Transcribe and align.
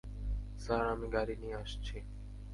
Sir, 0.57 0.83
আমি 0.87 1.07
গাড়ি 1.09 1.35
নিয়ে 1.35 1.55
আসছি। 1.55 1.95